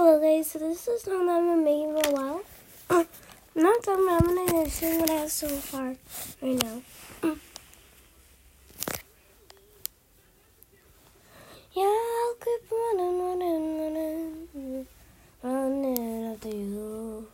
[0.00, 2.40] Hello guys, so this is something I've been making for a while.
[2.88, 3.08] I'm
[3.56, 5.96] not talking about, I'm gonna sing what I have so far
[6.40, 6.82] right now.
[11.74, 14.86] yeah, I'll keep running, running, running,
[15.42, 17.26] running after you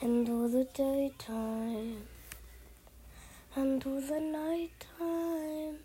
[0.00, 2.02] into the daytime,
[3.56, 5.76] into the nighttime.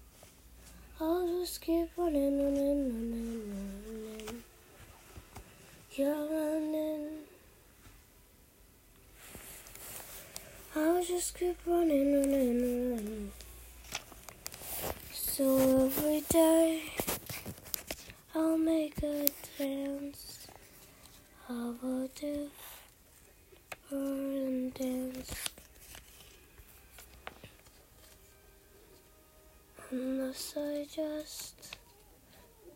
[0.99, 3.46] I'll just keep running, running, running.
[5.99, 6.61] I'll
[11.03, 13.31] just keep running, running, running.
[15.11, 16.83] So every day
[18.35, 20.45] I'll make a dance
[21.49, 22.07] of a
[23.89, 25.49] different dance.
[29.89, 31.75] Unless I just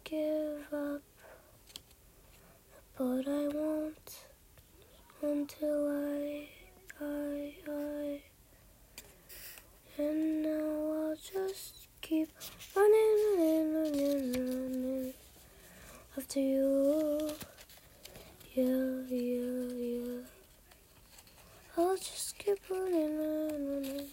[0.03, 1.01] give up,
[3.01, 4.09] but I won't
[5.23, 6.47] until I,
[7.01, 8.21] I, I,
[9.97, 12.29] and now I'll just keep
[12.75, 15.13] running, running, running, running
[16.15, 17.31] after you.
[18.53, 20.21] Yeah, yeah, yeah.
[21.79, 24.09] I'll just keep running, running, running,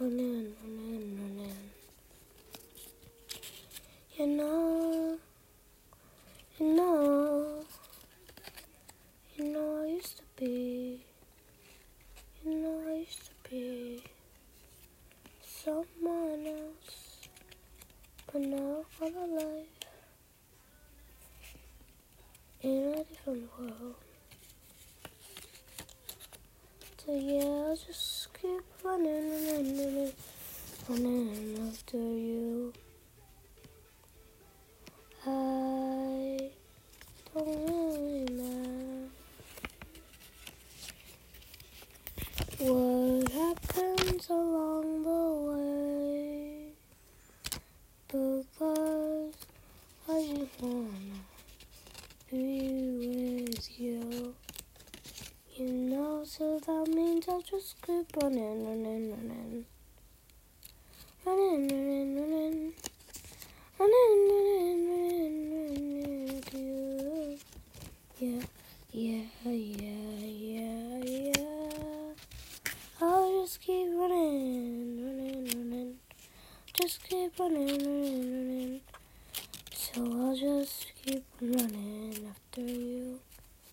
[0.00, 1.70] running, running, running.
[4.16, 5.18] You know,
[6.58, 7.64] you know,
[9.36, 11.04] you know I used to be,
[12.42, 14.02] you know I used to be
[15.94, 17.28] someone else,
[18.32, 19.66] but now I'm alive
[22.62, 23.94] in a different world.
[27.04, 30.12] So yeah, I'll just keep running, running, running,
[30.88, 32.72] running after you.
[35.24, 36.50] I
[37.34, 39.08] don't really know
[42.58, 45.35] what happens along the way
[48.08, 49.34] because
[50.08, 51.18] I just wanna
[52.30, 54.34] be with you.
[55.56, 59.64] You know, so that means I'll just keep running, running, running.
[61.24, 62.72] Running, running, running.
[63.78, 67.38] Running, running, running, running to you.
[68.18, 68.42] Yeah,
[68.92, 72.12] yeah, yeah, yeah, yeah.
[73.00, 74.85] I'll just keep running.
[76.86, 78.85] Just keep running, running, running.